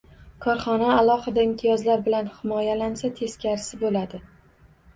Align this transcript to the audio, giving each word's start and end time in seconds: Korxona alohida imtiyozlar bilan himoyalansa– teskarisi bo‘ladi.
Korxona 0.45 0.87
alohida 1.01 1.43
imtiyozlar 1.49 2.03
bilan 2.09 2.33
himoyalansa– 2.39 3.13
teskarisi 3.23 3.83
bo‘ladi. 3.87 4.25